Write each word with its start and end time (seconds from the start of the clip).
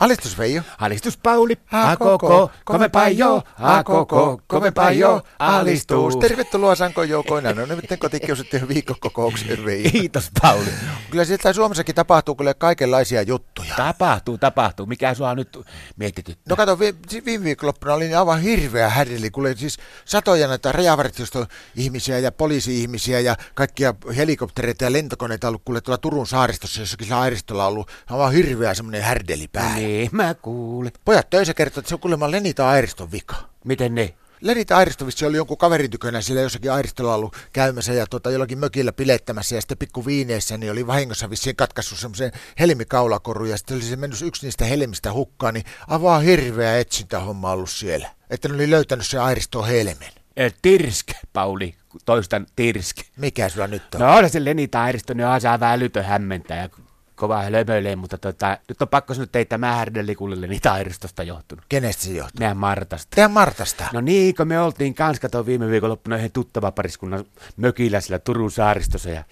Alistus 0.00 0.38
Veijo. 0.38 0.62
Alistus 0.78 1.16
Pauli, 1.16 1.58
A 1.72 1.96
koko, 1.96 2.50
kovempaa 2.64 3.08
jo, 3.08 3.42
a 3.58 3.84
koko, 3.84 4.40
kovempaa 4.46 4.90
jo, 4.90 5.22
alistus. 5.38 6.16
Tervetuloa 6.16 6.74
Sanko 6.74 7.02
joukoina. 7.02 7.52
No 7.52 7.66
nyt 7.66 7.84
kotikiusattiin 7.98 8.68
viikkokokoukseen 8.68 9.64
Veijo. 9.64 9.90
Kiitos 9.90 10.30
Pauli. 10.42 10.70
Kyllä 11.10 11.24
sieltä 11.24 11.52
Suomessakin 11.52 11.94
tapahtuu 11.94 12.34
kyllä 12.34 12.54
kaikenlaisia 12.54 13.22
juttuja. 13.22 13.74
Tapahtuu, 13.76 14.38
tapahtuu. 14.38 14.86
Mikä 14.86 15.14
sua 15.14 15.34
nyt 15.34 15.58
mietityttää? 15.96 16.42
No 16.48 16.56
kato, 16.56 16.78
vi- 16.78 17.24
viime 17.24 17.44
viikonloppuna 17.44 17.94
oli 17.94 18.14
aivan 18.14 18.40
hirveä 18.40 18.88
härdelli, 18.88 19.30
kun 19.30 19.46
oli 19.46 19.56
siis 19.56 19.78
satoja 20.04 20.48
näitä 20.48 20.72
rajavartioston 20.72 21.46
ihmisiä 21.76 22.18
ja 22.18 22.32
poliisi-ihmisiä 22.32 23.20
ja 23.20 23.36
kaikkia 23.54 23.94
helikoptereita 24.16 24.84
ja 24.84 24.92
lentokoneita 24.92 25.48
ollut 25.48 25.62
kuule 25.64 25.80
tuolla 25.80 25.98
Turun 25.98 26.26
saaristossa, 26.26 26.80
jossakin 26.80 27.06
saaristolla 27.08 27.66
ollut 27.66 27.90
aivan 28.10 28.32
hirveä 28.32 28.74
semmoinen 28.74 29.02
härdeli 29.02 29.48
päällä. 29.48 29.74
Niin, 29.74 29.87
mä 30.12 30.34
kuulen. 30.34 30.92
Pojat 31.04 31.30
töissä 31.30 31.54
kertoo, 31.54 31.80
että 31.80 31.88
se 31.88 31.94
on 31.94 32.00
kuulemma 32.00 32.30
Lenita 32.30 32.68
Airiston 32.68 33.12
vika. 33.12 33.36
Miten 33.64 33.94
ne? 33.94 34.14
Lenita 34.40 34.76
Airisto 34.76 35.06
vissi 35.06 35.26
oli 35.26 35.36
jonkun 35.36 35.56
kaverin 35.58 35.90
tykönä 35.90 36.20
siellä 36.20 36.42
jossakin 36.42 36.72
Airistolla 36.72 37.14
ollut 37.14 37.36
käymässä 37.52 37.92
ja 37.92 38.06
tuota, 38.06 38.30
jollakin 38.30 38.58
mökillä 38.58 38.92
pilettämässä 38.92 39.54
ja 39.54 39.60
sitten 39.60 39.78
pikku 39.78 40.06
viineessä 40.06 40.58
niin 40.58 40.72
oli 40.72 40.86
vahingossa 40.86 41.30
vissiin 41.30 41.56
katkaissut 41.56 41.98
semmoisen 41.98 42.32
helmikaulakorun 42.60 43.50
ja 43.50 43.56
sitten 43.56 43.76
oli 43.76 43.84
se 43.84 43.96
mennyt 43.96 44.22
yksi 44.22 44.46
niistä 44.46 44.64
helmistä 44.64 45.12
hukkaan, 45.12 45.54
niin 45.54 45.66
avaa 45.88 46.18
hirveä 46.18 46.78
etsintähomma 46.78 47.52
ollut 47.52 47.70
siellä. 47.70 48.10
Että 48.30 48.48
ne 48.48 48.54
oli 48.54 48.70
löytänyt 48.70 49.06
se 49.06 49.18
Airiston 49.18 49.66
helmen. 49.66 50.12
Eh, 50.36 50.54
Tirsk, 50.62 51.06
Pauli. 51.32 51.74
Toistan 52.04 52.46
Tirsk. 52.56 52.96
Mikä 53.16 53.48
sulla 53.48 53.66
nyt 53.66 53.94
on? 53.94 54.00
No 54.00 54.16
on 54.16 54.30
se 54.30 54.44
Leni 54.44 54.68
Tairisto, 54.68 55.14
ne 55.14 55.26
on 55.26 55.40
saa 55.40 55.60
vähän 55.60 55.78
älytön 55.78 56.04
hämmentää 56.04 56.62
ja 56.62 56.68
kova 57.18 57.52
lömöilee, 57.52 57.96
mutta 57.96 58.18
tota, 58.18 58.58
nyt 58.68 58.82
on 58.82 58.88
pakko 58.88 59.14
sanoa, 59.14 59.24
että 59.24 59.38
ei 59.38 59.44
tämä 59.44 59.74
härdelli 59.74 60.14
kuule 60.14 60.40
Leni 60.40 60.60
Tairistosta 60.60 61.22
johtunut. 61.22 61.64
Kenestä 61.68 62.02
se 62.02 62.12
johtuu? 62.12 62.38
Meidän 62.38 62.56
Martasta. 62.56 63.14
Tehän 63.14 63.30
Martasta. 63.30 63.84
No 63.92 64.00
niin, 64.00 64.34
kun 64.34 64.48
me 64.48 64.60
oltiin 64.60 64.94
kans 64.94 65.20
kato 65.20 65.46
viime 65.46 65.70
viikonloppuna 65.70 66.16
yhden 66.16 66.32
tuttava 66.32 66.72
pariskunnan 66.72 67.24
mökillä 67.56 68.00
siellä 68.00 68.18
Turun 68.18 68.50
saaristossa 68.50 69.10
ja 69.10 69.24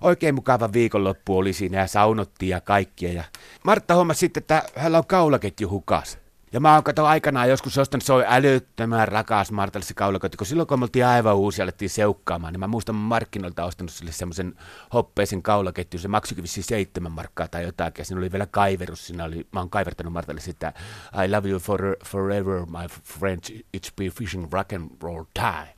oikein 0.00 0.34
mukava 0.34 0.72
viikonloppu 0.72 1.38
oli 1.38 1.52
siinä 1.52 1.78
ja 1.78 1.86
saunottiin 1.86 2.50
ja 2.50 2.60
kaikkia. 2.60 3.12
Ja 3.12 3.24
Martta 3.64 3.94
huomasi 3.94 4.18
sitten, 4.18 4.40
että 4.40 4.62
hänellä 4.76 4.98
on 4.98 5.06
kaulaketju 5.06 5.68
hukas. 5.68 6.18
Ja 6.54 6.60
mä 6.60 6.74
oon 6.74 6.84
kato 6.84 7.06
aikanaan 7.06 7.48
joskus 7.48 7.78
ostanut, 7.78 8.04
se 8.04 8.12
on 8.12 8.24
älyttömän 8.26 9.08
rakas 9.08 9.52
Martalle 9.52 9.84
se 9.84 9.94
kaulaketju, 9.94 10.38
kun 10.38 10.46
silloin 10.46 10.66
kun 10.66 10.78
me 10.78 10.84
oltiin 10.84 11.06
aivan 11.06 11.36
uusia, 11.36 11.62
alettiin 11.62 11.90
seukkaamaan, 11.90 12.52
niin 12.52 12.60
mä 12.60 12.66
muistan 12.66 12.94
markkinoilta 12.94 13.64
ostanut 13.64 13.92
sille 13.92 14.12
semmoisen 14.12 14.54
hoppeisen 14.92 15.42
kaulaketju, 15.42 16.00
se 16.00 16.08
maksoi 16.08 16.42
vissiin 16.42 16.64
seitsemän 16.64 17.12
markkaa 17.12 17.48
tai 17.48 17.62
jotakin, 17.62 18.00
ja 18.00 18.04
siinä 18.04 18.18
oli 18.18 18.32
vielä 18.32 18.46
kaiverus, 18.46 19.06
siinä 19.06 19.24
oli, 19.24 19.46
mä 19.52 19.60
oon 19.60 19.70
kaivertanut 19.70 20.12
Martalle 20.12 20.40
sitä, 20.40 20.72
I 21.24 21.30
love 21.30 21.48
you 21.48 21.60
for, 21.60 21.96
forever, 22.06 22.66
my 22.66 22.88
friend, 23.04 23.40
it's 23.76 23.90
be 23.96 24.10
fishing 24.10 24.52
rock 24.52 24.72
and 24.72 24.90
roll 25.02 25.24
time. 25.34 25.74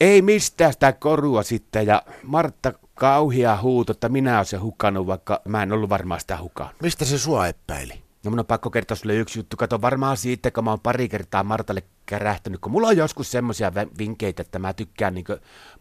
Ei 0.00 0.22
mistään 0.22 0.72
sitä 0.72 0.92
korua 0.92 1.42
sitten, 1.42 1.86
ja 1.86 2.02
Martta 2.22 2.72
kauhia 2.94 3.58
huuto, 3.62 3.92
että 3.92 4.08
minä 4.08 4.34
olen 4.34 4.46
se 4.46 4.56
hukannut, 4.56 5.06
vaikka 5.06 5.40
mä 5.48 5.62
en 5.62 5.72
ollut 5.72 5.90
varmaan 5.90 6.20
sitä 6.20 6.38
hukannut. 6.38 6.82
Mistä 6.82 7.04
se 7.04 7.18
sua 7.18 7.46
epäili? 7.46 8.05
No 8.26 8.30
mun 8.30 8.38
on 8.38 8.46
pakko 8.46 8.70
kertoa 8.70 8.96
sulle 8.96 9.14
yksi 9.14 9.38
juttu. 9.38 9.56
Kato 9.56 9.80
varmaan 9.80 10.16
siitä, 10.16 10.50
kun 10.50 10.64
mä 10.64 10.70
oon 10.70 10.80
pari 10.80 11.08
kertaa 11.08 11.44
Martalle 11.44 11.82
kärähtänyt, 12.06 12.60
kun 12.60 12.72
mulla 12.72 12.88
on 12.88 12.96
joskus 12.96 13.30
semmoisia 13.30 13.72
vinkkeitä, 13.98 14.42
että 14.42 14.58
mä 14.58 14.72
tykkään 14.72 15.14
niin 15.14 15.24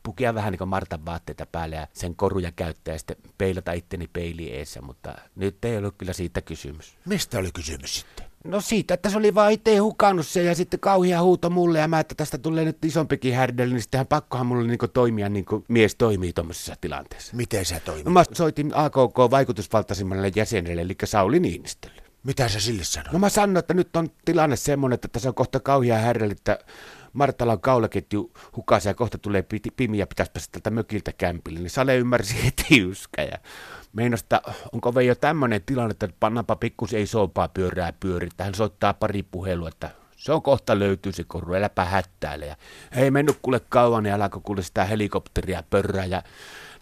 pukia 0.03 0.35
vähän 0.35 0.53
niin 0.53 0.69
Martan 0.69 1.05
vaatteita 1.05 1.45
päälle 1.45 1.75
ja 1.75 1.87
sen 1.93 2.15
koruja 2.15 2.51
käyttää 2.51 2.93
ja 2.93 2.97
sitten 2.97 3.17
peilata 3.37 3.71
itteni 3.71 4.07
peili 4.13 4.51
eessä, 4.51 4.81
mutta 4.81 5.15
nyt 5.35 5.65
ei 5.65 5.77
ollut 5.77 5.95
kyllä 5.97 6.13
siitä 6.13 6.41
kysymys. 6.41 6.97
Mistä 7.05 7.39
oli 7.39 7.51
kysymys 7.51 7.99
sitten? 7.99 8.25
No 8.43 8.61
siitä, 8.61 8.93
että 8.93 9.09
se 9.09 9.17
oli 9.17 9.35
vaan 9.35 9.51
itse 9.51 9.77
hukannut 9.77 10.27
se 10.27 10.43
ja 10.43 10.55
sitten 10.55 10.79
kauhia 10.79 11.21
huuto 11.21 11.49
mulle 11.49 11.79
ja 11.79 11.87
mä, 11.87 11.99
että 11.99 12.15
tästä 12.15 12.37
tulee 12.37 12.65
nyt 12.65 12.85
isompikin 12.85 13.35
härdeli, 13.35 13.73
niin 13.73 13.81
sittenhän 13.81 14.07
pakkohan 14.07 14.45
mulle 14.45 14.67
niin 14.67 14.79
toimia 14.93 15.29
niin 15.29 15.45
kuin 15.45 15.65
mies 15.67 15.95
toimii 15.95 16.33
tuommoisessa 16.33 16.75
tilanteessa. 16.81 17.35
Miten 17.35 17.65
sä 17.65 17.79
toimit? 17.79 18.05
No 18.05 18.11
mä 18.11 18.23
soitin 18.33 18.71
AKK 18.75 19.17
vaikutusvaltaisimmalle 19.31 20.31
jäsenelle, 20.35 20.81
eli 20.81 20.95
Sauli 21.03 21.39
Niinistölle. 21.39 21.94
Mitä 22.25 22.49
sä 22.49 22.59
sille 22.59 22.83
sanoit? 22.83 23.13
No 23.13 23.19
mä 23.19 23.29
sanoin, 23.29 23.57
että 23.57 23.73
nyt 23.73 23.95
on 23.95 24.09
tilanne 24.25 24.55
semmoinen, 24.55 24.95
että 24.95 25.07
tässä 25.07 25.29
on 25.29 25.35
kohta 25.35 25.59
kauhia 25.59 25.97
härreli, 25.97 26.31
että 26.31 26.59
Martalla 27.13 27.53
on 27.53 27.61
kaulaketju 27.61 28.31
hukassa 28.55 28.89
ja 28.89 28.93
kohta 28.93 29.17
tulee 29.17 29.41
piti, 29.41 29.71
pimi 29.71 29.97
ja 29.97 30.07
pitäisi 30.07 30.31
päästä 30.31 30.51
tältä 30.51 30.69
mökiltä 30.69 31.11
kämpille. 31.17 31.59
Niin 31.59 31.69
Sale 31.69 31.97
ymmärsi 31.97 32.35
heti 32.45 32.81
yskä 32.81 33.21
ja 33.21 33.37
meinasta, 33.93 34.41
onko 34.71 34.95
Veijo 34.95 35.15
tämmöinen 35.15 35.61
tilanne, 35.65 35.91
että 35.91 36.09
pannaanpa 36.19 36.55
pikkusen 36.55 37.01
isompaa 37.01 37.47
pyörää 37.47 37.93
pyöri, 37.99 38.27
että 38.27 38.43
hän 38.43 38.55
soittaa 38.55 38.93
pari 38.93 39.23
puhelua, 39.23 39.67
että 39.67 39.89
se 40.17 40.31
on 40.31 40.41
kohta 40.41 40.79
löytyy 40.79 41.11
se 41.11 41.23
korru, 41.27 41.53
äläpä 41.53 41.85
hättäile. 41.85 42.45
Ja 42.45 42.55
ei 42.91 43.11
mennyt 43.11 43.39
kuule 43.41 43.59
kauan, 43.69 44.03
niin 44.03 44.15
alkoi 44.15 44.41
kuule 44.43 44.61
sitä 44.61 44.85
helikopteria 44.85 45.63
pörrää 45.69 46.05
ja 46.05 46.23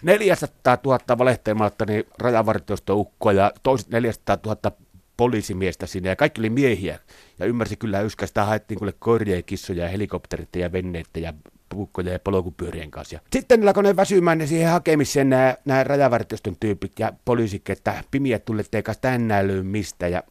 400 0.02 0.78
000 0.86 1.18
valehtelematta 1.18 1.86
niin 1.86 2.04
rajavartiosto 2.20 2.96
ukkoa 2.96 3.34
ja 3.34 3.52
toiset 3.64 3.90
400 3.90 4.38
000 4.46 4.72
poliisimiestä 5.18 5.86
sinne 5.88 6.10
ja 6.10 6.16
kaikki 6.16 6.42
oli 6.42 6.50
miehiä. 6.50 7.00
Ja 7.40 7.46
ymmärsi 7.46 7.78
kyllä 7.78 8.02
yskästä, 8.02 8.46
haettiin 8.46 8.78
kuule 8.78 8.94
koiria 9.00 9.36
ja 9.36 9.42
kissoja 9.42 9.84
ja 9.84 9.90
helikopterit 9.90 10.56
ja 10.56 10.72
venneitä 10.72 11.20
ja 11.20 11.34
puukkoja 11.70 12.12
ja 12.12 12.20
polkupyörien 12.20 12.92
kanssa. 12.92 13.16
Ja 13.16 13.22
sitten 13.34 13.68
alkoi 13.68 13.84
ne 13.84 13.96
väsymään 13.96 14.38
ne 14.38 14.48
siihen 14.48 14.72
hakemiseen 14.72 15.30
nämä, 15.30 15.56
nämä 15.66 15.84
rajavartioston 15.84 16.56
tyypit 16.60 17.00
ja 17.00 17.14
poliisit, 17.26 17.70
että 17.70 18.04
pimiät 18.12 18.46
tulette 18.46 18.78
eikä 18.78 18.94
tänään 19.02 19.48
löy 19.48 19.64
mistä. 19.64 20.08
Ja 20.08 20.24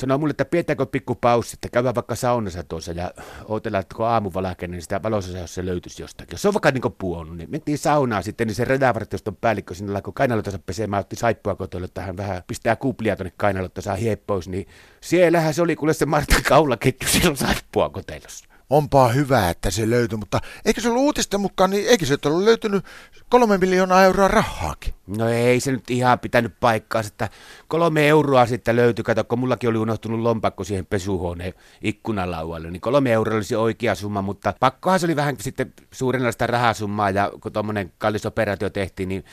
sanoi 0.00 0.18
mulle, 0.18 0.30
että 0.30 0.44
pidetäänkö 0.44 0.86
pikku 0.86 1.14
paussi, 1.14 1.56
että 1.56 1.68
käydään 1.68 1.94
vaikka 1.94 2.14
saunassa 2.14 2.62
tuossa 2.62 2.92
ja 2.92 3.10
odotellaan, 3.44 3.82
että 3.82 3.96
kun 3.96 4.06
aamu 4.06 4.30
valakee, 4.34 4.68
niin 4.68 4.82
sitä 4.82 5.02
valossa 5.02 5.38
jos 5.38 5.54
se 5.54 5.66
löytyisi 5.66 6.02
jostakin. 6.02 6.34
Jos 6.34 6.46
on 6.46 6.54
vaikka 6.54 6.70
niin 6.70 6.92
puonut, 6.98 7.36
niin 7.36 7.50
mentiin 7.50 7.78
saunaan 7.78 8.22
sitten, 8.22 8.46
niin 8.46 8.54
se 8.54 8.64
rajavartioston 8.64 9.36
päällikkö 9.36 9.74
sinne 9.74 9.94
alkoi 9.94 10.12
kainalotansa 10.16 10.58
pesemään, 10.66 11.00
otti 11.00 11.16
saippua 11.16 11.56
kotoille, 11.56 11.84
että 11.84 12.02
hän 12.02 12.16
vähän 12.16 12.42
pistää 12.46 12.76
kuplia 12.76 13.16
tuonne 13.16 13.32
kainalotta, 13.36 13.80
saa 13.80 13.96
hieppois, 13.96 14.48
niin 14.48 14.66
siellähän 15.00 15.54
se 15.54 15.62
oli 15.62 15.76
kuule 15.76 15.94
se 15.94 16.06
Martan 16.06 16.42
kaulaketju 16.42 17.08
silloin 17.08 17.36
saippua 17.36 17.90
kotelossa. 17.90 18.53
Onpa 18.70 19.08
hyvä, 19.08 19.50
että 19.50 19.70
se 19.70 19.90
löytyi, 19.90 20.18
mutta 20.18 20.40
eikö 20.64 20.80
se 20.80 20.88
ollut 20.88 21.02
uutisten 21.02 21.40
mukaan, 21.40 21.70
niin 21.70 21.88
eikö 21.88 22.06
se 22.06 22.16
ollut 22.24 22.44
löytynyt 22.44 22.84
kolme 23.30 23.58
miljoonaa 23.58 24.04
euroa 24.04 24.28
rahaakin? 24.28 24.94
No 25.06 25.28
ei 25.28 25.60
se 25.60 25.72
nyt 25.72 25.90
ihan 25.90 26.18
pitänyt 26.18 26.60
paikkaa, 26.60 27.02
että 27.06 27.28
kolme 27.68 28.08
euroa 28.08 28.46
sitten 28.46 28.76
löytyi, 28.76 29.04
kato, 29.04 29.24
kun 29.24 29.38
mullakin 29.38 29.70
oli 29.70 29.78
unohtunut 29.78 30.20
lompakko 30.20 30.64
siihen 30.64 30.86
pesuhuoneen 30.86 31.54
ikkunalaualle, 31.82 32.70
niin 32.70 32.80
kolme 32.80 33.12
euroa 33.12 33.36
olisi 33.36 33.56
oikea 33.56 33.94
summa, 33.94 34.22
mutta 34.22 34.54
pakkohan 34.60 35.00
se 35.00 35.06
oli 35.06 35.16
vähän 35.16 35.36
sitten 35.40 35.72
suurenlaista 35.90 36.46
rahasummaa, 36.46 37.10
ja 37.10 37.32
kun 37.40 37.52
tuommoinen 37.52 37.92
kallis 37.98 38.26
operaatio 38.26 38.70
tehtiin, 38.70 39.08
niin 39.08 39.24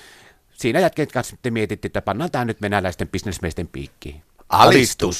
siinä 0.51 0.79
jätkeet 0.79 1.11
kanssa 1.11 1.31
sitten 1.31 1.53
mietittiin, 1.53 1.89
että 1.89 2.01
pannaan 2.01 2.31
tämä 2.31 2.45
nyt 2.45 2.61
venäläisten 2.61 3.07
bisnesmiesten 3.07 3.67
piikkiin. 3.67 4.23
Alistus. 4.49 5.17